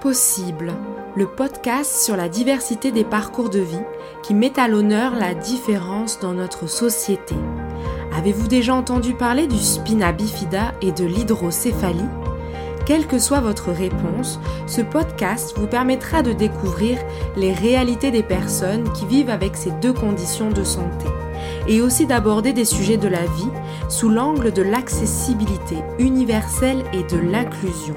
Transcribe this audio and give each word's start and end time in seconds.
Possible, 0.00 0.72
le 1.16 1.26
podcast 1.26 2.02
sur 2.02 2.16
la 2.16 2.28
diversité 2.28 2.92
des 2.92 3.04
parcours 3.04 3.48
de 3.48 3.60
vie 3.60 3.82
qui 4.22 4.34
met 4.34 4.58
à 4.58 4.68
l'honneur 4.68 5.14
la 5.14 5.34
différence 5.34 6.18
dans 6.20 6.34
notre 6.34 6.68
société. 6.68 7.34
Avez-vous 8.16 8.46
déjà 8.46 8.74
entendu 8.74 9.14
parler 9.14 9.46
du 9.46 9.58
spina 9.58 10.12
bifida 10.12 10.74
et 10.82 10.92
de 10.92 11.04
l'hydrocéphalie? 11.04 12.04
Quelle 12.84 13.06
que 13.06 13.18
soit 13.18 13.40
votre 13.40 13.70
réponse, 13.70 14.38
ce 14.66 14.82
podcast 14.82 15.54
vous 15.56 15.66
permettra 15.66 16.22
de 16.22 16.32
découvrir 16.32 16.98
les 17.36 17.54
réalités 17.54 18.10
des 18.10 18.22
personnes 18.22 18.92
qui 18.92 19.06
vivent 19.06 19.30
avec 19.30 19.56
ces 19.56 19.70
deux 19.70 19.94
conditions 19.94 20.50
de 20.50 20.64
santé 20.64 21.06
et 21.66 21.80
aussi 21.80 22.06
d'aborder 22.06 22.52
des 22.52 22.66
sujets 22.66 22.98
de 22.98 23.08
la 23.08 23.22
vie 23.22 23.50
sous 23.88 24.10
l'angle 24.10 24.52
de 24.52 24.62
l'accessibilité 24.62 25.76
universelle 25.98 26.84
et 26.92 27.02
de 27.04 27.16
l'inclusion. 27.16 27.96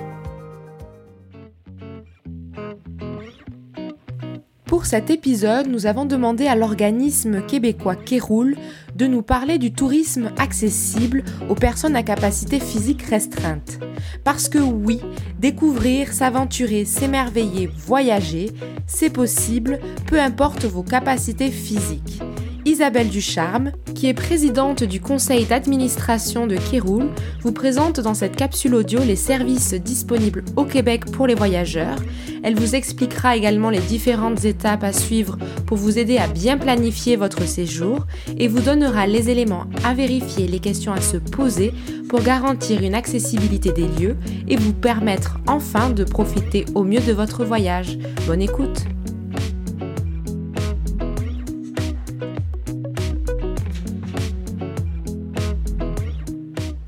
Pour 4.78 4.86
cet 4.86 5.10
épisode, 5.10 5.66
nous 5.66 5.88
avons 5.88 6.06
demandé 6.06 6.46
à 6.46 6.56
l'organisme 6.56 7.42
québécois 7.42 7.96
Kéroul 7.96 8.56
de 8.96 9.08
nous 9.08 9.24
parler 9.24 9.58
du 9.58 9.74
tourisme 9.74 10.30
accessible 10.38 11.24
aux 11.50 11.56
personnes 11.56 11.96
à 11.96 12.04
capacité 12.04 12.60
physique 12.60 13.02
restreinte. 13.02 13.80
Parce 14.24 14.50
que 14.50 14.60
oui, 14.60 15.02
découvrir, 15.40 16.14
s'aventurer, 16.14 16.86
s'émerveiller, 16.86 17.72
voyager, 17.76 18.52
c'est 18.86 19.10
possible, 19.10 19.80
peu 20.06 20.22
importe 20.22 20.66
vos 20.66 20.84
capacités 20.84 21.50
physiques. 21.50 22.22
Isabelle 22.68 23.08
Ducharme, 23.08 23.72
qui 23.96 24.08
est 24.08 24.14
présidente 24.14 24.84
du 24.84 25.00
conseil 25.00 25.46
d'administration 25.46 26.48
de 26.48 26.58
Kéroul, 26.58 27.12
vous 27.42 27.54
présente 27.54 28.02
dans 28.02 28.14
cette 28.14 28.36
capsule 28.36 28.76
audio 28.76 29.00
les 29.00 29.16
services 29.16 29.74
disponibles 29.74 30.44
au 30.58 30.66
Québec 30.66 31.06
pour 31.06 31.28
les 31.28 31.34
voyageurs. 31.34 31.96
Elle 32.44 32.60
vous 32.60 32.76
expliquera 32.76 33.38
également 33.38 33.70
les 33.70 33.80
différentes 33.80 34.44
étapes 34.44 34.84
à 34.84 34.92
suivre 34.92 35.38
pour 35.66 35.78
vous 35.78 35.98
aider 35.98 36.18
à 36.18 36.28
bien 36.28 36.58
planifier 36.58 37.16
votre 37.16 37.48
séjour 37.48 38.06
et 38.38 38.50
vous 38.50 38.60
donnera 38.60 39.08
les 39.08 39.30
éléments 39.30 39.68
à 39.86 39.94
vérifier, 39.94 40.46
les 40.46 40.60
questions 40.60 40.92
à 40.92 41.00
se 41.00 41.16
poser 41.16 41.74
pour 42.10 42.22
garantir 42.22 42.84
une 42.84 42.96
accessibilité 42.96 43.72
des 43.72 43.88
lieux 43.88 44.18
et 44.50 44.58
vous 44.58 44.74
permettre 44.74 45.40
enfin 45.48 45.90
de 45.90 46.04
profiter 46.04 46.66
au 46.76 46.84
mieux 46.84 47.02
de 47.02 47.14
votre 47.14 47.46
voyage. 47.46 47.98
Bonne 48.28 48.42
écoute! 48.42 48.84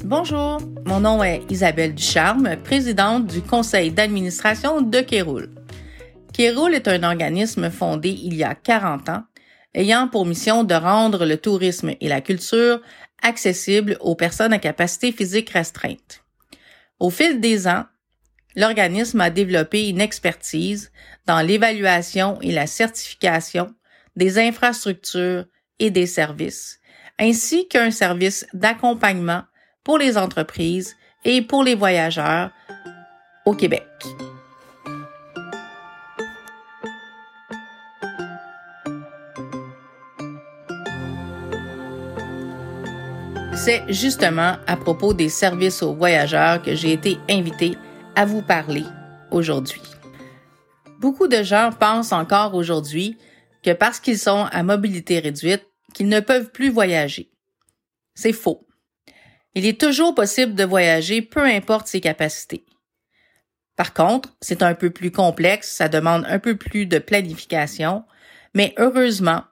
Bonjour, 0.10 0.60
mon 0.88 1.02
nom 1.02 1.24
est 1.24 1.44
Isabelle 1.52 1.94
Ducharme, 1.94 2.56
présidente 2.64 3.28
du 3.28 3.44
conseil 3.44 3.92
d'administration 3.92 4.82
de 4.82 5.02
Kéroul. 5.02 5.52
Kéroul 6.34 6.74
est 6.74 6.88
un 6.88 7.04
organisme 7.04 7.70
fondé 7.70 8.10
il 8.10 8.34
y 8.34 8.44
a 8.44 8.56
40 8.56 9.08
ans, 9.10 9.24
ayant 9.76 10.08
pour 10.08 10.26
mission 10.26 10.64
de 10.64 10.74
rendre 10.74 11.28
le 11.28 11.38
tourisme 11.38 11.92
et 12.02 12.08
la 12.08 12.22
culture 12.22 12.82
accessibles 13.22 13.98
aux 14.00 14.16
personnes 14.16 14.52
à 14.52 14.58
capacité 14.58 15.12
physique 15.12 15.52
restreinte. 15.52 16.24
Au 17.00 17.12
fil 17.12 17.40
des 17.40 17.68
ans, 17.68 17.86
l'organisme 18.56 19.22
a 19.22 19.30
développé 19.30 19.90
une 19.90 20.02
expertise 20.02 20.92
dans 21.28 21.46
l'évaluation 21.46 22.42
et 22.42 22.52
la 22.52 22.66
certification 22.66 23.76
des 24.16 24.40
infrastructures 24.40 25.46
et 25.78 25.92
des 25.92 26.08
services, 26.08 26.80
ainsi 27.20 27.68
qu'un 27.68 27.92
service 27.92 28.48
d'accompagnement 28.54 29.44
pour 29.90 29.98
les 29.98 30.20
entreprises 30.20 30.96
et 31.26 31.42
pour 31.42 31.64
les 31.64 31.74
voyageurs 31.74 32.52
au 33.44 33.56
Québec. 33.56 33.88
C'est 43.56 43.84
justement 43.92 44.58
à 44.68 44.78
propos 44.78 45.16
des 45.16 45.28
services 45.28 45.82
aux 45.82 45.96
voyageurs 45.96 46.62
que 46.62 46.76
j'ai 46.76 46.94
été 46.94 47.18
invitée 47.28 47.76
à 48.16 48.28
vous 48.28 48.44
parler 48.44 48.84
aujourd'hui. 49.32 49.82
Beaucoup 51.00 51.28
de 51.28 51.42
gens 51.42 51.72
pensent 51.72 52.12
encore 52.12 52.54
aujourd'hui 52.54 53.18
que 53.64 53.74
parce 53.74 54.00
qu'ils 54.00 54.20
sont 54.20 54.46
à 54.52 54.62
mobilité 54.62 55.18
réduite, 55.18 55.66
qu'ils 55.96 56.10
ne 56.10 56.20
peuvent 56.20 56.52
plus 56.52 56.70
voyager. 56.70 57.32
C'est 58.14 58.34
faux. 58.34 58.69
Il 59.60 59.66
est 59.66 59.78
toujours 59.78 60.16
possible 60.16 60.56
de 60.56 60.64
voyager, 60.64 61.22
peu 61.22 61.44
importe 61.44 61.88
ses 61.88 62.00
capacités. 62.00 62.64
Par 63.76 63.94
contre, 63.94 64.30
c'est 64.40 64.64
un 64.64 64.74
peu 64.74 64.90
plus 64.90 65.12
complexe, 65.12 65.70
ça 65.70 65.90
demande 65.90 66.24
un 66.30 66.40
peu 66.40 66.56
plus 66.56 66.86
de 66.86 66.98
planification, 66.98 68.06
mais 68.54 68.74
heureusement, 68.78 69.44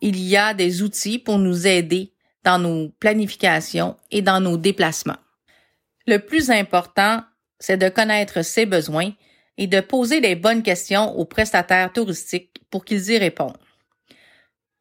il 0.00 0.18
y 0.18 0.34
a 0.34 0.54
des 0.54 0.80
outils 0.80 1.18
pour 1.18 1.36
nous 1.38 1.66
aider 1.66 2.14
dans 2.42 2.58
nos 2.58 2.88
planifications 2.88 3.98
et 4.10 4.22
dans 4.22 4.40
nos 4.40 4.56
déplacements. 4.56 5.18
Le 6.06 6.16
plus 6.20 6.50
important, 6.50 7.20
c'est 7.58 7.76
de 7.76 7.90
connaître 7.90 8.42
ses 8.42 8.64
besoins 8.64 9.10
et 9.58 9.66
de 9.66 9.82
poser 9.82 10.20
les 10.20 10.36
bonnes 10.36 10.62
questions 10.62 11.14
aux 11.18 11.26
prestataires 11.26 11.92
touristiques 11.92 12.62
pour 12.70 12.86
qu'ils 12.86 13.10
y 13.10 13.18
répondent. 13.18 13.58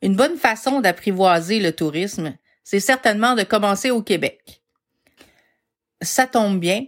Une 0.01 0.15
bonne 0.15 0.37
façon 0.37 0.79
d'apprivoiser 0.79 1.59
le 1.59 1.73
tourisme, 1.73 2.37
c'est 2.63 2.79
certainement 2.79 3.35
de 3.35 3.43
commencer 3.43 3.91
au 3.91 4.01
Québec. 4.01 4.58
Ça 6.01 6.27
tombe 6.27 6.59
bien, 6.59 6.85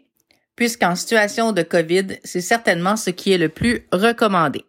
puisqu'en 0.55 0.95
situation 0.95 1.51
de 1.51 1.63
COVID, 1.63 2.19
c'est 2.23 2.41
certainement 2.41 2.95
ce 2.95 3.09
qui 3.09 3.31
est 3.31 3.37
le 3.37 3.49
plus 3.49 3.87
recommandé. 3.91 4.65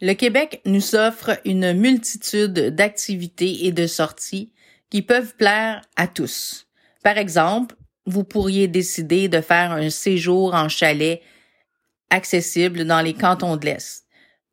Le 0.00 0.14
Québec 0.14 0.62
nous 0.64 0.94
offre 0.94 1.38
une 1.44 1.72
multitude 1.74 2.74
d'activités 2.74 3.66
et 3.66 3.72
de 3.72 3.86
sorties 3.86 4.52
qui 4.88 5.02
peuvent 5.02 5.34
plaire 5.36 5.82
à 5.96 6.06
tous. 6.06 6.66
Par 7.02 7.18
exemple, 7.18 7.76
vous 8.06 8.24
pourriez 8.24 8.66
décider 8.66 9.28
de 9.28 9.40
faire 9.40 9.72
un 9.72 9.90
séjour 9.90 10.54
en 10.54 10.68
chalet 10.68 11.20
accessible 12.10 12.84
dans 12.84 13.00
les 13.00 13.14
cantons 13.14 13.56
de 13.56 13.66
l'Est. 13.66 14.06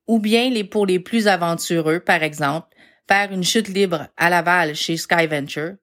Ou 0.08 0.20
bien 0.20 0.50
les 0.50 0.64
pour 0.64 0.86
les 0.86 1.00
plus 1.00 1.28
aventureux, 1.28 2.00
par 2.00 2.24
exemple, 2.24 2.68
faire 3.08 3.32
une 3.32 3.44
chute 3.44 3.68
libre 3.68 4.08
à 4.18 4.30
Laval 4.30 4.76
chez 4.76 4.98
Skyventure. 4.98 5.76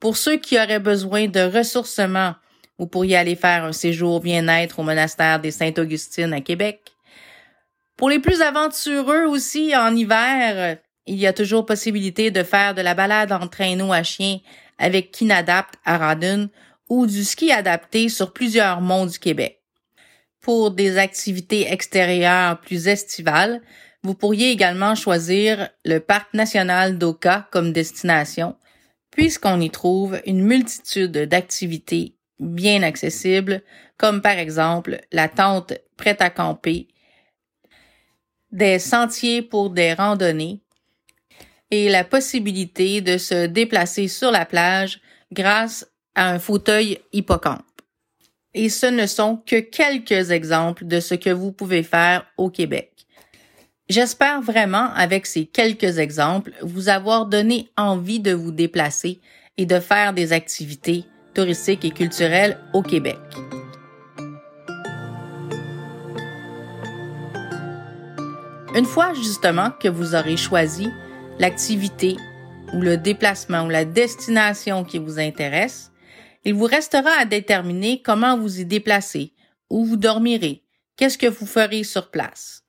Pour 0.00 0.16
ceux 0.16 0.38
qui 0.38 0.58
auraient 0.58 0.80
besoin 0.80 1.28
de 1.28 1.40
ressourcement, 1.40 2.34
vous 2.78 2.86
pourriez 2.86 3.16
aller 3.16 3.36
faire 3.36 3.64
un 3.64 3.72
séjour 3.72 4.20
bien-être 4.20 4.78
au 4.78 4.82
monastère 4.82 5.40
des 5.40 5.50
Saint-Augustine 5.50 6.32
à 6.32 6.40
Québec. 6.40 6.80
Pour 7.96 8.08
les 8.08 8.18
plus 8.18 8.40
aventureux 8.40 9.26
aussi, 9.26 9.76
en 9.76 9.94
hiver, 9.94 10.78
il 11.06 11.16
y 11.16 11.26
a 11.26 11.34
toujours 11.34 11.66
possibilité 11.66 12.30
de 12.30 12.42
faire 12.42 12.74
de 12.74 12.80
la 12.80 12.94
balade 12.94 13.30
en 13.30 13.46
traîneau 13.46 13.92
à 13.92 14.02
chien 14.02 14.38
avec 14.78 15.10
Kinadapt 15.10 15.74
à 15.84 15.98
Radun 15.98 16.48
ou 16.88 17.06
du 17.06 17.22
ski 17.22 17.52
adapté 17.52 18.08
sur 18.08 18.32
plusieurs 18.32 18.80
monts 18.80 19.04
du 19.04 19.18
Québec. 19.18 19.60
Pour 20.40 20.70
des 20.70 20.96
activités 20.96 21.70
extérieures 21.70 22.58
plus 22.60 22.88
estivales, 22.88 23.60
vous 24.02 24.14
pourriez 24.14 24.50
également 24.50 24.94
choisir 24.94 25.68
le 25.84 25.98
Parc 25.98 26.32
national 26.32 26.96
d'Oka 26.96 27.46
comme 27.50 27.74
destination, 27.74 28.56
puisqu'on 29.10 29.60
y 29.60 29.70
trouve 29.70 30.20
une 30.26 30.42
multitude 30.42 31.12
d'activités 31.12 32.14
bien 32.38 32.82
accessibles, 32.82 33.62
comme 33.96 34.22
par 34.22 34.38
exemple 34.38 35.00
la 35.12 35.28
tente 35.28 35.74
prête 35.96 36.22
à 36.22 36.30
camper, 36.30 36.88
des 38.52 38.78
sentiers 38.78 39.42
pour 39.42 39.70
des 39.70 39.92
randonnées 39.92 40.60
et 41.70 41.88
la 41.88 42.04
possibilité 42.04 43.00
de 43.00 43.18
se 43.18 43.46
déplacer 43.46 44.08
sur 44.08 44.30
la 44.30 44.44
plage 44.44 45.00
grâce 45.32 45.86
à 46.14 46.30
un 46.30 46.38
fauteuil 46.38 46.98
hippocampe. 47.12 47.64
Et 48.54 48.68
ce 48.68 48.86
ne 48.86 49.06
sont 49.06 49.36
que 49.36 49.60
quelques 49.60 50.32
exemples 50.32 50.84
de 50.86 50.98
ce 50.98 51.14
que 51.14 51.30
vous 51.30 51.52
pouvez 51.52 51.84
faire 51.84 52.26
au 52.36 52.50
Québec. 52.50 52.89
J'espère 53.90 54.40
vraiment, 54.40 54.92
avec 54.94 55.26
ces 55.26 55.46
quelques 55.46 55.98
exemples, 55.98 56.52
vous 56.62 56.88
avoir 56.88 57.26
donné 57.26 57.68
envie 57.76 58.20
de 58.20 58.32
vous 58.32 58.52
déplacer 58.52 59.20
et 59.56 59.66
de 59.66 59.80
faire 59.80 60.12
des 60.12 60.32
activités 60.32 61.06
touristiques 61.34 61.84
et 61.84 61.90
culturelles 61.90 62.56
au 62.72 62.82
Québec. 62.82 63.18
Une 68.76 68.84
fois 68.84 69.12
justement 69.12 69.72
que 69.72 69.88
vous 69.88 70.14
aurez 70.14 70.36
choisi 70.36 70.88
l'activité 71.40 72.16
ou 72.72 72.82
le 72.82 72.96
déplacement 72.96 73.64
ou 73.64 73.70
la 73.70 73.84
destination 73.84 74.84
qui 74.84 75.00
vous 75.00 75.18
intéresse, 75.18 75.90
il 76.44 76.54
vous 76.54 76.66
restera 76.66 77.10
à 77.18 77.24
déterminer 77.24 78.02
comment 78.02 78.38
vous 78.38 78.60
y 78.60 78.64
déplacer, 78.64 79.32
où 79.68 79.84
vous 79.84 79.96
dormirez, 79.96 80.62
qu'est-ce 80.96 81.18
que 81.18 81.26
vous 81.26 81.46
ferez 81.46 81.82
sur 81.82 82.12
place. 82.12 82.62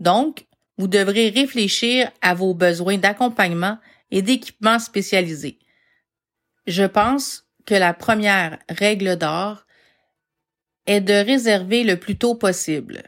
Donc, 0.00 0.44
vous 0.78 0.88
devrez 0.88 1.30
réfléchir 1.30 2.10
à 2.20 2.34
vos 2.34 2.54
besoins 2.54 2.98
d'accompagnement 2.98 3.78
et 4.10 4.22
d'équipement 4.22 4.78
spécialisés. 4.78 5.58
Je 6.66 6.84
pense 6.84 7.44
que 7.64 7.74
la 7.74 7.94
première 7.94 8.58
règle 8.68 9.16
d'or 9.16 9.66
est 10.86 11.00
de 11.00 11.14
réserver 11.14 11.82
le 11.82 11.96
plus 11.96 12.16
tôt 12.16 12.34
possible. 12.34 13.02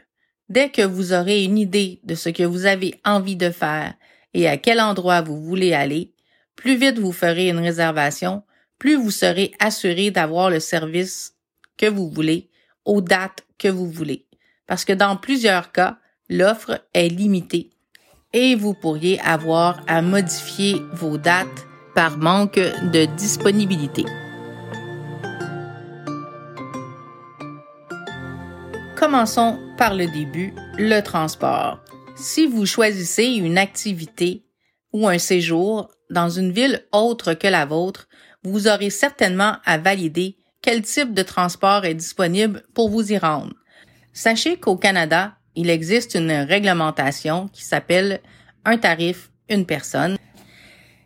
Dès 0.49 0.69
que 0.69 0.81
vous 0.81 1.13
aurez 1.13 1.43
une 1.43 1.57
idée 1.57 1.99
de 2.03 2.15
ce 2.15 2.29
que 2.29 2.43
vous 2.43 2.65
avez 2.65 2.99
envie 3.05 3.35
de 3.35 3.51
faire 3.51 3.93
et 4.33 4.47
à 4.47 4.57
quel 4.57 4.81
endroit 4.81 5.21
vous 5.21 5.41
voulez 5.41 5.73
aller, 5.73 6.13
plus 6.55 6.75
vite 6.75 6.99
vous 6.99 7.13
ferez 7.13 7.49
une 7.49 7.59
réservation, 7.59 8.43
plus 8.79 8.95
vous 8.95 9.11
serez 9.11 9.51
assuré 9.59 10.11
d'avoir 10.11 10.49
le 10.49 10.59
service 10.59 11.35
que 11.77 11.85
vous 11.85 12.09
voulez 12.09 12.49
aux 12.85 13.01
dates 13.01 13.45
que 13.57 13.67
vous 13.67 13.89
voulez. 13.89 14.25
Parce 14.65 14.85
que 14.85 14.93
dans 14.93 15.15
plusieurs 15.15 15.71
cas, 15.71 15.99
l'offre 16.29 16.85
est 16.93 17.09
limitée 17.09 17.71
et 18.33 18.55
vous 18.55 18.75
pourriez 18.75 19.19
avoir 19.21 19.81
à 19.87 20.01
modifier 20.01 20.75
vos 20.93 21.17
dates 21.17 21.65
par 21.95 22.17
manque 22.17 22.59
de 22.59 23.05
disponibilité. 23.17 24.05
Commençons 28.95 29.57
par 29.77 29.95
le 29.95 30.05
début, 30.05 30.53
le 30.77 31.01
transport. 31.01 31.79
Si 32.15 32.45
vous 32.45 32.65
choisissez 32.65 33.25
une 33.25 33.57
activité 33.57 34.45
ou 34.93 35.07
un 35.07 35.17
séjour 35.17 35.89
dans 36.09 36.29
une 36.29 36.51
ville 36.51 36.85
autre 36.91 37.33
que 37.33 37.47
la 37.47 37.65
vôtre, 37.65 38.07
vous 38.43 38.67
aurez 38.67 38.89
certainement 38.89 39.55
à 39.65 39.77
valider 39.77 40.37
quel 40.61 40.81
type 40.81 41.13
de 41.13 41.23
transport 41.23 41.85
est 41.85 41.95
disponible 41.95 42.63
pour 42.73 42.89
vous 42.89 43.11
y 43.11 43.17
rendre. 43.17 43.53
Sachez 44.13 44.57
qu'au 44.57 44.75
Canada, 44.75 45.38
il 45.55 45.69
existe 45.69 46.15
une 46.15 46.31
réglementation 46.31 47.47
qui 47.49 47.63
s'appelle 47.63 48.21
un 48.65 48.77
tarif, 48.77 49.31
une 49.49 49.65
personne, 49.65 50.17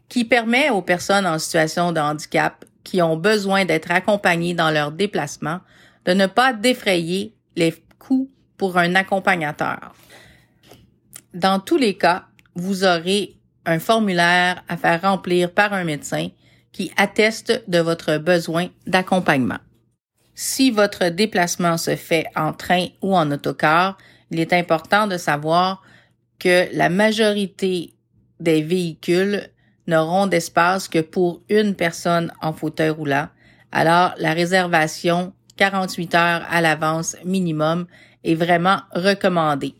qui 0.09 0.25
permet 0.25 0.69
aux 0.69 0.81
personnes 0.81 1.25
en 1.25 1.39
situation 1.39 1.91
de 1.91 1.99
handicap 1.99 2.65
qui 2.83 3.01
ont 3.01 3.17
besoin 3.17 3.65
d'être 3.65 3.91
accompagnées 3.91 4.53
dans 4.53 4.69
leur 4.69 4.91
déplacement 4.91 5.59
de 6.05 6.13
ne 6.13 6.27
pas 6.27 6.53
défrayer 6.53 7.33
les 7.55 7.73
coûts 7.97 8.29
pour 8.57 8.77
un 8.77 8.95
accompagnateur. 8.95 9.93
Dans 11.33 11.59
tous 11.59 11.77
les 11.77 11.97
cas, 11.97 12.25
vous 12.55 12.83
aurez 12.83 13.37
un 13.65 13.79
formulaire 13.79 14.63
à 14.67 14.77
faire 14.77 15.01
remplir 15.01 15.51
par 15.51 15.73
un 15.73 15.83
médecin 15.83 16.29
qui 16.71 16.91
atteste 16.97 17.63
de 17.67 17.79
votre 17.79 18.17
besoin 18.17 18.67
d'accompagnement. 18.85 19.59
Si 20.35 20.71
votre 20.71 21.09
déplacement 21.09 21.77
se 21.77 21.95
fait 21.95 22.25
en 22.35 22.53
train 22.53 22.87
ou 23.01 23.15
en 23.15 23.31
autocar, 23.31 23.97
il 24.33 24.39
est 24.39 24.53
important 24.53 25.07
de 25.07 25.17
savoir 25.17 25.81
que 26.39 26.67
la 26.73 26.89
majorité 26.89 27.93
des 28.39 28.61
véhicules 28.61 29.49
n'auront 29.87 30.27
d'espace 30.27 30.87
que 30.87 30.99
pour 30.99 31.43
une 31.49 31.75
personne 31.75 32.31
en 32.41 32.51
fauteuil 32.51 32.89
roulant. 32.89 33.27
Alors, 33.71 34.13
la 34.17 34.33
réservation 34.33 35.33
48 35.57 36.15
heures 36.15 36.45
à 36.49 36.61
l'avance 36.61 37.15
minimum 37.23 37.85
est 38.23 38.35
vraiment 38.35 38.79
recommandée. 38.91 39.75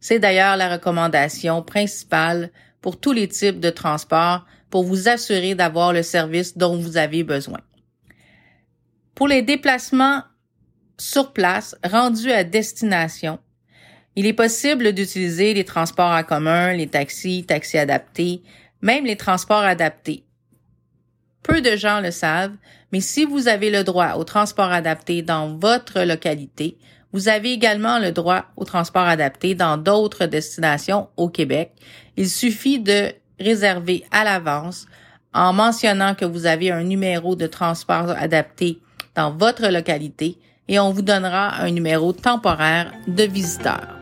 C'est 0.00 0.18
d'ailleurs 0.18 0.56
la 0.56 0.72
recommandation 0.72 1.62
principale 1.62 2.50
pour 2.80 2.98
tous 2.98 3.12
les 3.12 3.28
types 3.28 3.60
de 3.60 3.70
transports 3.70 4.44
pour 4.68 4.84
vous 4.84 5.08
assurer 5.08 5.54
d'avoir 5.54 5.92
le 5.92 6.02
service 6.02 6.58
dont 6.58 6.76
vous 6.76 6.96
avez 6.96 7.22
besoin. 7.22 7.60
Pour 9.14 9.28
les 9.28 9.42
déplacements 9.42 10.22
sur 10.98 11.32
place 11.32 11.76
rendus 11.84 12.32
à 12.32 12.42
destination, 12.42 13.38
il 14.16 14.26
est 14.26 14.32
possible 14.32 14.92
d'utiliser 14.92 15.54
les 15.54 15.64
transports 15.64 16.10
en 16.10 16.22
commun, 16.22 16.72
les 16.72 16.86
taxis, 16.86 17.44
taxis 17.44 17.78
adaptés, 17.78 18.42
même 18.82 19.04
les 19.04 19.16
transports 19.16 19.64
adaptés. 19.64 20.24
Peu 21.42 21.60
de 21.60 21.76
gens 21.76 22.00
le 22.00 22.10
savent, 22.10 22.56
mais 22.92 23.00
si 23.00 23.24
vous 23.24 23.48
avez 23.48 23.70
le 23.70 23.84
droit 23.84 24.12
au 24.12 24.24
transport 24.24 24.70
adapté 24.70 25.22
dans 25.22 25.56
votre 25.56 26.02
localité, 26.02 26.76
vous 27.12 27.28
avez 27.28 27.52
également 27.52 27.98
le 27.98 28.12
droit 28.12 28.46
au 28.56 28.64
transport 28.64 29.02
adapté 29.02 29.54
dans 29.54 29.76
d'autres 29.76 30.26
destinations 30.26 31.08
au 31.16 31.28
Québec. 31.28 31.72
Il 32.16 32.28
suffit 32.28 32.78
de 32.78 33.12
réserver 33.38 34.04
à 34.10 34.24
l'avance 34.24 34.86
en 35.34 35.52
mentionnant 35.52 36.14
que 36.14 36.24
vous 36.24 36.46
avez 36.46 36.70
un 36.70 36.84
numéro 36.84 37.36
de 37.36 37.46
transport 37.46 38.10
adapté 38.10 38.78
dans 39.14 39.30
votre 39.30 39.68
localité 39.68 40.38
et 40.68 40.78
on 40.78 40.90
vous 40.90 41.02
donnera 41.02 41.60
un 41.60 41.70
numéro 41.70 42.12
temporaire 42.12 42.92
de 43.08 43.24
visiteur. 43.24 44.01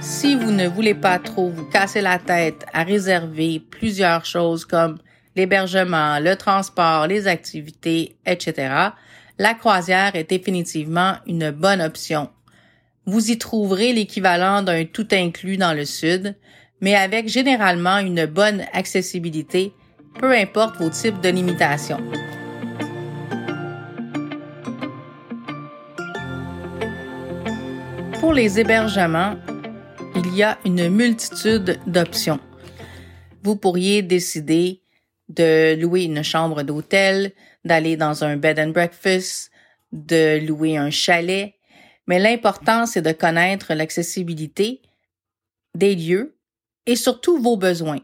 Si 0.00 0.34
vous 0.34 0.50
ne 0.50 0.66
voulez 0.66 0.94
pas 0.94 1.18
trop 1.18 1.50
vous 1.50 1.66
casser 1.66 2.00
la 2.00 2.18
tête 2.18 2.64
à 2.72 2.84
réserver 2.84 3.60
plusieurs 3.60 4.24
choses 4.24 4.64
comme 4.64 4.98
l'hébergement, 5.36 6.18
le 6.18 6.36
transport, 6.36 7.06
les 7.06 7.26
activités, 7.26 8.16
etc., 8.24 8.72
la 9.38 9.54
croisière 9.54 10.16
est 10.16 10.28
définitivement 10.28 11.16
une 11.26 11.50
bonne 11.50 11.82
option. 11.82 12.30
Vous 13.04 13.30
y 13.30 13.36
trouverez 13.36 13.92
l'équivalent 13.92 14.62
d'un 14.62 14.86
tout 14.86 15.08
inclus 15.12 15.58
dans 15.58 15.74
le 15.74 15.84
sud, 15.84 16.34
mais 16.80 16.94
avec 16.94 17.28
généralement 17.28 17.98
une 17.98 18.24
bonne 18.24 18.64
accessibilité, 18.72 19.74
peu 20.18 20.32
importe 20.32 20.76
vos 20.76 20.90
types 20.90 21.20
de 21.20 21.28
limitations. 21.28 22.00
Pour 28.18 28.32
les 28.32 28.60
hébergements, 28.60 29.36
il 30.30 30.36
y 30.36 30.42
a 30.44 30.58
une 30.64 30.88
multitude 30.90 31.80
d'options. 31.88 32.38
Vous 33.42 33.56
pourriez 33.56 34.02
décider 34.02 34.80
de 35.28 35.74
louer 35.74 36.04
une 36.04 36.22
chambre 36.22 36.62
d'hôtel, 36.62 37.32
d'aller 37.64 37.96
dans 37.96 38.22
un 38.22 38.36
bed 38.36 38.60
and 38.60 38.68
breakfast, 38.68 39.50
de 39.90 40.38
louer 40.46 40.76
un 40.76 40.90
chalet, 40.90 41.54
mais 42.06 42.20
l'important 42.20 42.86
c'est 42.86 43.02
de 43.02 43.10
connaître 43.10 43.74
l'accessibilité 43.74 44.82
des 45.74 45.96
lieux 45.96 46.36
et 46.86 46.94
surtout 46.94 47.38
vos 47.42 47.56
besoins. 47.56 48.00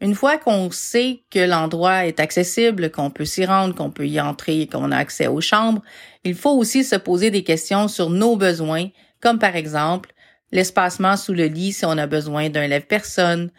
Une 0.00 0.16
fois 0.16 0.38
qu'on 0.38 0.72
sait 0.72 1.22
que 1.30 1.38
l'endroit 1.38 2.06
est 2.06 2.18
accessible, 2.18 2.90
qu'on 2.90 3.10
peut 3.10 3.24
s'y 3.24 3.44
rendre, 3.44 3.74
qu'on 3.76 3.92
peut 3.92 4.08
y 4.08 4.20
entrer, 4.20 4.66
qu'on 4.66 4.90
a 4.90 4.96
accès 4.96 5.28
aux 5.28 5.40
chambres, 5.40 5.82
il 6.24 6.34
faut 6.34 6.56
aussi 6.56 6.82
se 6.82 6.96
poser 6.96 7.30
des 7.30 7.44
questions 7.44 7.86
sur 7.86 8.10
nos 8.10 8.34
besoins, 8.34 8.88
comme 9.20 9.38
par 9.38 9.54
exemple 9.54 10.12
l'espacement 10.52 11.16
sous 11.16 11.32
le 11.32 11.46
lit 11.46 11.72
si 11.72 11.84
on 11.84 11.98
a 11.98 12.06
besoin 12.06 12.50
d'un 12.50 12.66
lève-personne, 12.66 13.50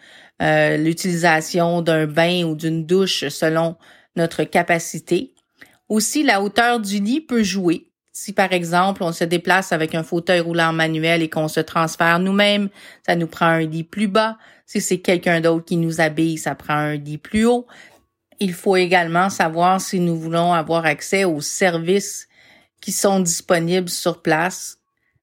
euh, 0.42 0.76
l'utilisation 0.76 1.82
d'un 1.82 2.06
bain 2.06 2.44
ou 2.44 2.54
d'une 2.54 2.86
douche 2.86 3.28
selon 3.28 3.76
notre 4.16 4.44
capacité. 4.44 5.34
Aussi, 5.88 6.22
la 6.22 6.42
hauteur 6.42 6.80
du 6.80 7.00
lit 7.00 7.20
peut 7.20 7.42
jouer. 7.42 7.88
Si 8.12 8.32
par 8.32 8.52
exemple 8.52 9.04
on 9.04 9.12
se 9.12 9.22
déplace 9.22 9.70
avec 9.70 9.94
un 9.94 10.02
fauteuil 10.02 10.40
roulant 10.40 10.72
manuel 10.72 11.22
et 11.22 11.30
qu'on 11.30 11.46
se 11.46 11.60
transfère 11.60 12.18
nous-mêmes, 12.18 12.68
ça 13.06 13.14
nous 13.14 13.28
prend 13.28 13.46
un 13.46 13.60
lit 13.60 13.84
plus 13.84 14.08
bas. 14.08 14.38
Si 14.66 14.80
c'est 14.80 14.98
quelqu'un 14.98 15.40
d'autre 15.40 15.64
qui 15.64 15.76
nous 15.76 16.00
habille, 16.00 16.36
ça 16.36 16.56
prend 16.56 16.74
un 16.74 16.96
lit 16.96 17.18
plus 17.18 17.46
haut. 17.46 17.66
Il 18.40 18.54
faut 18.54 18.74
également 18.74 19.30
savoir 19.30 19.80
si 19.80 20.00
nous 20.00 20.16
voulons 20.16 20.52
avoir 20.52 20.84
accès 20.84 21.24
aux 21.24 21.40
services 21.40 22.28
qui 22.80 22.90
sont 22.90 23.20
disponibles 23.20 23.88
sur 23.88 24.20
place 24.20 24.77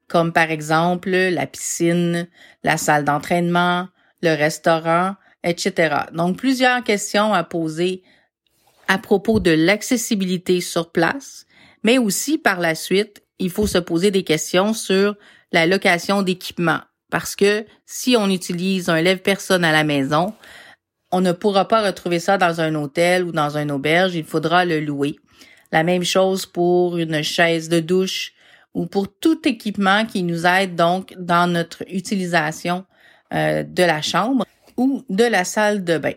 comme 0.08 0.34
par 0.34 0.52
exemple 0.52 1.10
la 1.10 1.48
piscine, 1.48 2.28
la 2.64 2.78
salle 2.78 3.06
d'entraînement, 3.06 3.88
le 4.22 4.36
restaurant, 4.36 5.16
etc. 5.44 5.96
Donc 6.14 6.38
plusieurs 6.38 6.84
questions 6.84 7.34
à 7.34 7.44
poser 7.44 8.04
à 8.88 8.98
propos 8.98 9.40
de 9.40 9.52
l'accessibilité 9.52 10.62
sur 10.62 10.92
place, 10.92 11.46
mais 11.84 11.98
aussi 11.98 12.38
par 12.38 12.60
la 12.60 12.76
suite, 12.76 13.24
il 13.40 13.50
faut 13.50 13.68
se 13.68 13.78
poser 13.78 14.12
des 14.12 14.24
questions 14.24 14.74
sur 14.74 15.16
la 15.52 15.66
location 15.66 16.22
d'équipement 16.22 16.80
parce 17.10 17.36
que 17.36 17.66
si 17.86 18.16
on 18.18 18.30
utilise 18.30 18.90
un 18.90 19.02
lève-personne 19.02 19.64
à 19.64 19.72
la 19.72 19.84
maison, 19.84 20.34
on 21.12 21.22
ne 21.22 21.32
pourra 21.32 21.68
pas 21.68 21.82
retrouver 21.82 22.20
ça 22.20 22.38
dans 22.38 22.60
un 22.60 22.76
hôtel 22.76 23.24
ou 23.24 23.32
dans 23.32 23.58
une 23.58 23.72
auberge, 23.72 24.16
il 24.16 24.26
faudra 24.26 24.66
le 24.66 24.80
louer. 24.80 25.16
La 25.72 25.84
même 25.84 26.04
chose 26.04 26.46
pour 26.46 26.98
une 26.98 27.22
chaise 27.22 27.70
de 27.70 27.80
douche, 27.80 28.34
ou 28.76 28.86
pour 28.86 29.08
tout 29.08 29.48
équipement 29.48 30.06
qui 30.06 30.22
nous 30.22 30.46
aide 30.46 30.76
donc 30.76 31.16
dans 31.18 31.48
notre 31.52 31.84
utilisation 31.92 32.86
euh, 33.34 33.64
de 33.64 33.84
la 33.84 34.02
chambre 34.02 34.46
ou 34.78 35.04
de 35.10 35.24
la 35.24 35.46
salle 35.46 35.84
de 35.84 35.98
bain. 35.98 36.14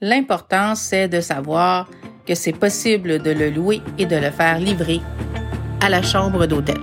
L'important, 0.00 0.74
c'est 0.74 1.08
de 1.08 1.20
savoir 1.20 1.88
que 2.26 2.34
c'est 2.34 2.52
possible 2.52 3.20
de 3.20 3.30
le 3.30 3.50
louer 3.50 3.82
et 3.98 4.06
de 4.06 4.16
le 4.16 4.30
faire 4.30 4.58
livrer 4.58 5.00
à 5.80 5.88
la 5.88 6.02
chambre 6.02 6.46
d'hôtel. 6.46 6.80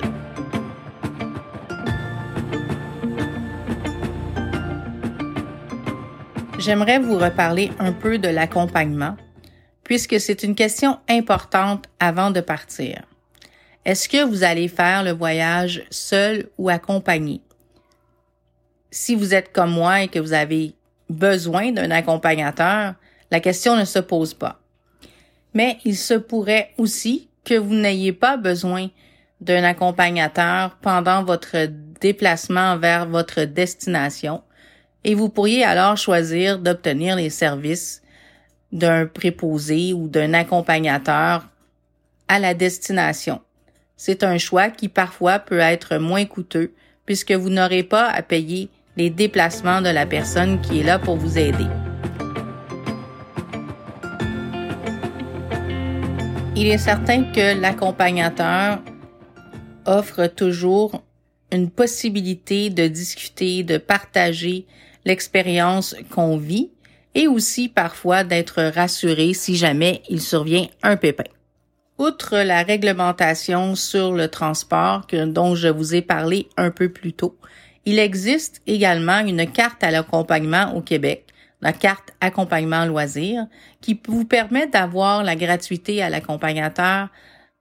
J'aimerais 6.60 7.00
vous 7.00 7.18
reparler 7.18 7.72
un 7.80 7.92
peu 7.92 8.18
de 8.18 8.28
l'accompagnement, 8.28 9.16
puisque 9.84 10.20
c'est 10.20 10.44
une 10.44 10.56
question 10.56 11.00
importante 11.10 11.86
avant 12.00 12.32
de 12.32 12.42
partir. 12.42 13.04
Est-ce 13.86 14.10
que 14.10 14.24
vous 14.24 14.44
allez 14.44 14.68
faire 14.68 15.04
le 15.04 15.12
voyage 15.12 15.84
seul 15.92 16.50
ou 16.58 16.70
accompagné? 16.70 17.42
Si 18.90 19.14
vous 19.14 19.36
êtes 19.36 19.52
comme 19.52 19.72
moi 19.72 20.02
et 20.02 20.08
que 20.08 20.18
vous 20.18 20.34
avez 20.34 20.74
besoin 21.08 21.72
d'un 21.72 21.92
accompagnateur, 21.92 22.96
la 23.30 23.40
question 23.40 23.76
ne 23.76 23.86
se 23.86 24.00
pose 24.00 24.34
pas. 24.34 24.60
Mais 25.54 25.78
il 25.86 25.96
se 25.96 26.16
pourrait 26.16 26.72
aussi 26.80 27.30
que 27.44 27.54
vous 27.54 27.76
n'ayez 27.76 28.12
pas 28.12 28.38
besoin 28.38 28.90
d'un 29.40 29.64
accompagnateur 29.64 30.78
pendant 30.82 31.24
votre 31.24 31.68
déplacement 32.02 32.78
vers 32.78 33.06
votre 33.08 33.44
destination 33.44 34.42
et 35.04 35.14
vous 35.14 35.30
pourriez 35.30 35.64
alors 35.64 35.98
choisir 35.98 36.58
d'obtenir 36.58 37.16
les 37.16 37.30
services 37.30 38.02
d'un 38.72 39.06
préposé 39.06 39.94
ou 39.94 40.08
d'un 40.08 40.34
accompagnateur 40.34 41.48
à 42.28 42.40
la 42.40 42.56
destination. 42.56 43.42
C'est 43.98 44.24
un 44.24 44.38
choix 44.38 44.70
qui 44.70 44.90
parfois 44.90 45.40
peut 45.40 45.60
être 45.60 45.98
moins 45.98 46.26
coûteux 46.26 46.74
puisque 47.06 47.32
vous 47.32 47.50
n'aurez 47.50 47.84
pas 47.84 48.10
à 48.10 48.22
payer 48.22 48.70
les 48.98 49.10
déplacements 49.10 49.82
de 49.82 49.90
la 49.90 50.06
personne 50.06 50.62
qui 50.62 50.80
est 50.80 50.84
là 50.84 51.00
pour 51.00 51.18
vous 51.18 51.38
aider. 51.38 51.68
Il 56.58 56.68
est 56.68 56.78
certain 56.78 57.24
que 57.32 57.60
l'accompagnateur 57.60 58.80
offre 59.86 60.28
toujours 60.28 61.04
une 61.52 61.70
possibilité 61.70 62.70
de 62.70 62.88
discuter, 62.88 63.64
de 63.64 63.78
partager 63.78 64.66
l'expérience 65.04 65.96
qu'on 66.10 66.38
vit 66.38 66.72
et 67.14 67.28
aussi 67.28 67.70
parfois 67.70 68.24
d'être 68.24 68.64
rassuré 68.64 69.34
si 69.34 69.56
jamais 69.56 70.02
il 70.10 70.22
survient 70.22 70.68
un 70.82 70.98
pépin. 70.98 71.35
Outre 71.98 72.40
la 72.40 72.64
réglementation 72.64 73.76
sur 73.76 74.12
le 74.12 74.28
transport 74.28 75.08
dont 75.14 75.56
je 75.56 75.70
vous 75.70 75.96
ai 75.96 76.02
parlé 76.02 76.50
un 76.58 76.70
peu 76.70 76.90
plus 76.90 77.14
tôt, 77.14 77.38
il 77.86 78.00
existe 78.00 78.62
également 78.68 79.20
une 79.20 79.50
carte 79.50 79.82
à 79.82 79.92
l'accompagnement 79.92 80.76
au 80.76 80.82
Québec, 80.82 81.28
la 81.62 81.72
carte 81.72 82.12
accompagnement 82.20 82.86
loisir, 82.86 83.48
qui 83.80 83.98
vous 84.10 84.26
permet 84.26 84.68
d'avoir 84.68 85.24
la 85.24 85.38
gratuité 85.38 86.04
à 86.04 86.10
l'accompagnateur 86.10 87.08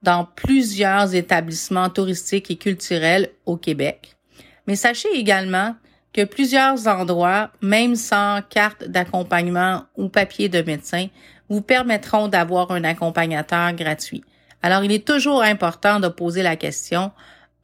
dans 0.02 0.26
plusieurs 0.34 1.14
établissements 1.14 1.88
touristiques 1.88 2.50
et 2.50 2.56
culturels 2.56 3.30
au 3.46 3.56
Québec. 3.56 4.16
Mais 4.66 4.74
sachez 4.74 5.08
également 5.14 5.76
que 6.12 6.24
plusieurs 6.24 6.88
endroits, 6.88 7.50
même 7.60 7.94
sans 7.94 8.40
carte 8.50 8.84
d'accompagnement 8.84 9.84
ou 9.96 10.08
papier 10.08 10.48
de 10.48 10.62
médecin, 10.62 11.06
vous 11.48 11.60
permettront 11.60 12.28
d'avoir 12.28 12.70
un 12.70 12.84
accompagnateur 12.84 13.72
gratuit. 13.72 14.24
Alors, 14.62 14.82
il 14.82 14.92
est 14.92 15.06
toujours 15.06 15.42
important 15.42 16.00
de 16.00 16.08
poser 16.08 16.42
la 16.42 16.56
question 16.56 17.12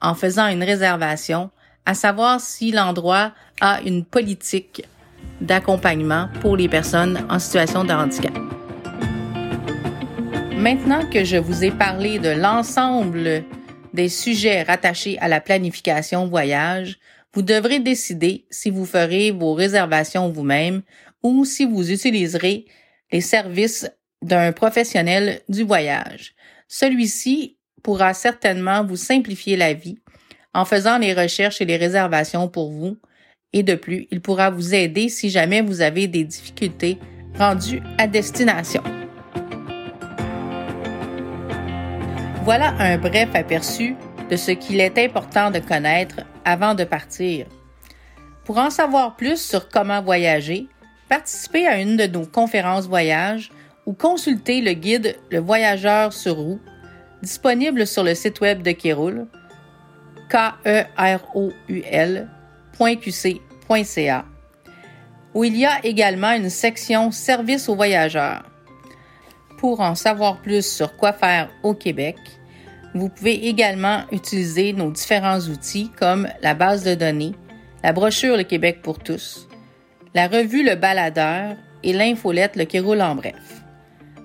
en 0.00 0.14
faisant 0.14 0.48
une 0.48 0.62
réservation, 0.62 1.50
à 1.86 1.94
savoir 1.94 2.40
si 2.40 2.72
l'endroit 2.72 3.32
a 3.60 3.80
une 3.82 4.04
politique 4.04 4.84
d'accompagnement 5.40 6.28
pour 6.40 6.56
les 6.56 6.68
personnes 6.68 7.26
en 7.30 7.38
situation 7.38 7.84
de 7.84 7.92
handicap. 7.92 8.32
Maintenant 10.56 11.08
que 11.08 11.24
je 11.24 11.38
vous 11.38 11.64
ai 11.64 11.70
parlé 11.70 12.18
de 12.18 12.28
l'ensemble 12.28 13.44
des 13.94 14.10
sujets 14.10 14.62
rattachés 14.62 15.18
à 15.20 15.28
la 15.28 15.40
planification 15.40 16.26
voyage, 16.26 16.98
vous 17.32 17.42
devrez 17.42 17.80
décider 17.80 18.44
si 18.50 18.70
vous 18.70 18.84
ferez 18.84 19.30
vos 19.30 19.54
réservations 19.54 20.28
vous-même 20.28 20.82
ou 21.22 21.44
si 21.44 21.64
vous 21.64 21.90
utiliserez 21.90 22.66
les 23.12 23.20
services 23.20 23.90
d'un 24.22 24.52
professionnel 24.52 25.40
du 25.48 25.62
voyage. 25.62 26.34
Celui-ci 26.68 27.56
pourra 27.82 28.14
certainement 28.14 28.84
vous 28.84 28.96
simplifier 28.96 29.56
la 29.56 29.72
vie 29.72 29.98
en 30.52 30.64
faisant 30.64 30.98
les 30.98 31.14
recherches 31.14 31.60
et 31.60 31.64
les 31.64 31.76
réservations 31.76 32.48
pour 32.48 32.70
vous 32.70 32.98
et 33.52 33.62
de 33.62 33.74
plus, 33.74 34.06
il 34.10 34.20
pourra 34.20 34.50
vous 34.50 34.74
aider 34.74 35.08
si 35.08 35.28
jamais 35.28 35.60
vous 35.60 35.80
avez 35.80 36.06
des 36.06 36.24
difficultés 36.24 36.98
rendues 37.36 37.82
à 37.98 38.06
destination. 38.06 38.82
Voilà 42.44 42.74
un 42.78 42.96
bref 42.96 43.28
aperçu 43.34 43.96
de 44.30 44.36
ce 44.36 44.52
qu'il 44.52 44.80
est 44.80 44.96
important 44.98 45.50
de 45.50 45.58
connaître 45.58 46.20
avant 46.44 46.74
de 46.74 46.84
partir. 46.84 47.46
Pour 48.44 48.58
en 48.58 48.70
savoir 48.70 49.16
plus 49.16 49.40
sur 49.40 49.68
comment 49.68 50.00
voyager, 50.00 50.68
participez 51.10 51.66
à 51.66 51.78
une 51.78 51.98
de 51.98 52.06
nos 52.06 52.24
conférences 52.24 52.86
voyage 52.86 53.50
ou 53.84 53.92
consultez 53.92 54.62
le 54.62 54.72
guide 54.72 55.16
Le 55.30 55.40
Voyageur 55.40 56.12
sur 56.12 56.36
roue, 56.36 56.60
disponible 57.20 57.86
sur 57.86 58.04
le 58.04 58.14
site 58.14 58.40
web 58.40 58.62
de 58.62 58.70
Kéroul, 58.70 59.26
e 60.32 60.84
r 60.96 61.20
o 61.34 61.50
u 61.68 61.82
lqc.ca, 62.78 64.24
où 65.34 65.42
il 65.42 65.56
y 65.56 65.66
a 65.66 65.84
également 65.84 66.30
une 66.30 66.48
section 66.48 67.10
Service 67.10 67.68
aux 67.68 67.74
voyageurs. 67.74 68.44
Pour 69.58 69.80
en 69.80 69.96
savoir 69.96 70.40
plus 70.40 70.64
sur 70.64 70.96
quoi 70.96 71.12
faire 71.12 71.50
au 71.64 71.74
Québec, 71.74 72.16
vous 72.94 73.08
pouvez 73.08 73.48
également 73.48 74.04
utiliser 74.12 74.72
nos 74.72 74.92
différents 74.92 75.40
outils 75.40 75.90
comme 75.98 76.28
la 76.40 76.54
base 76.54 76.84
de 76.84 76.94
données, 76.94 77.34
la 77.82 77.92
brochure 77.92 78.36
Le 78.36 78.44
Québec 78.44 78.78
pour 78.82 79.00
tous, 79.00 79.49
la 80.14 80.26
revue 80.26 80.64
Le 80.64 80.74
Baladeur 80.74 81.56
et 81.82 81.92
l'infolette 81.92 82.56
Le 82.56 82.64
Kéroul 82.64 83.00
en 83.00 83.14
bref. 83.14 83.62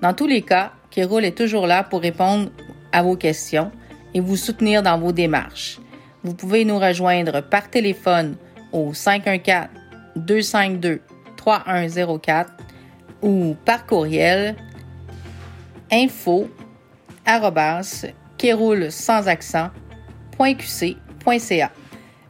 Dans 0.02 0.14
tous 0.14 0.26
les 0.26 0.42
cas, 0.42 0.72
Kéroul 0.90 1.26
est 1.26 1.38
toujours 1.38 1.68
là 1.68 1.84
pour 1.84 2.02
répondre 2.02 2.50
à 2.92 3.04
vos 3.04 3.16
questions 3.16 3.72
et 4.14 4.20
vous 4.20 4.36
soutenir 4.36 4.82
dans 4.82 4.98
vos 4.98 5.12
démarches. 5.12 5.80
Vous 6.24 6.34
pouvez 6.34 6.66
nous 6.66 6.80
rejoindre 6.80 7.42
par 7.42 7.70
téléphone 7.70 8.36
au 8.72 8.94
514 8.94 9.68
252 10.16 11.02
3104 11.38 12.52
ou 13.22 13.56
par 13.64 13.86
courriel 13.86 14.56
info. 15.92 16.50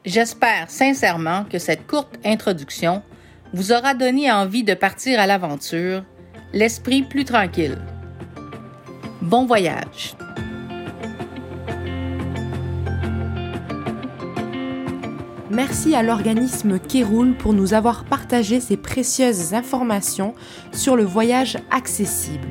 J'espère 0.06 0.70
sincèrement 0.70 1.46
que 1.46 1.58
cette 1.58 1.88
courte 1.88 2.18
introduction 2.26 3.02
vous 3.56 3.72
aura 3.72 3.94
donné 3.94 4.30
envie 4.30 4.66
de 4.66 4.74
partir 4.74 5.18
à 5.18 5.26
l'aventure, 5.26 6.04
l'esprit 6.52 7.04
plus 7.04 7.24
tranquille. 7.24 7.78
Bon 9.22 9.46
voyage! 9.46 10.18
Merci 15.50 15.96
à 15.96 16.04
l'organisme 16.04 16.80
Kéroul 16.80 17.34
pour 17.34 17.54
nous 17.54 17.74
avoir 17.74 18.04
partagé 18.04 18.60
ces 18.60 18.76
précieuses 18.76 19.54
informations 19.54 20.36
sur 20.74 20.98
le 20.98 21.06
voyage 21.06 21.58
accessible. 21.72 22.50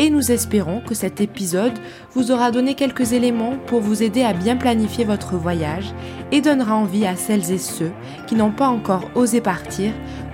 Et 0.00 0.08
nous 0.08 0.32
espérons 0.32 0.80
que 0.80 0.94
cet 0.94 1.20
épisode 1.20 1.78
vous 2.14 2.32
aura 2.32 2.50
donné 2.50 2.74
quelques 2.74 3.12
éléments 3.12 3.58
pour 3.66 3.82
vous 3.82 4.02
aider 4.02 4.22
à 4.22 4.32
bien 4.32 4.56
planifier 4.56 5.04
votre 5.04 5.36
voyage 5.36 5.92
et 6.32 6.40
donnera 6.40 6.74
envie 6.74 7.04
à 7.04 7.16
celles 7.16 7.52
et 7.52 7.58
ceux 7.58 7.92
qui 8.26 8.34
n'ont 8.34 8.50
pas 8.50 8.68
encore 8.68 9.10
osé 9.14 9.42
partir 9.42 9.92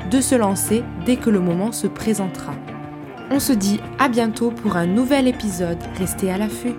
de 0.09 0.21
se 0.21 0.37
lancer 0.37 0.85
dès 1.05 1.17
que 1.17 1.31
le 1.31 1.41
moment 1.41 1.73
se 1.73 1.89
présentera. 1.89 2.55
On 3.33 3.41
se 3.41 3.53
dit 3.53 3.81
à 3.99 4.09
bientôt 4.09 4.53
pour 4.53 4.77
un 4.77 4.87
nouvel 4.87 5.27
épisode. 5.27 5.83
Restez 5.99 6.31
à 6.31 6.39
l'affût. 6.39 6.77